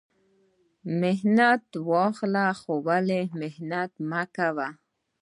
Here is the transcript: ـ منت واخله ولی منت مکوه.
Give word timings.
ـ 0.51 0.97
منت 1.01 1.67
واخله 1.91 2.47
ولی 2.87 3.21
منت 3.69 3.93
مکوه. 4.09 4.69